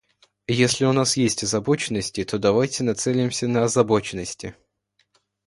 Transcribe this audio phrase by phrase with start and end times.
[0.47, 4.55] Если у нас есть озабоченности, то давайте нацелимся на озабоченности.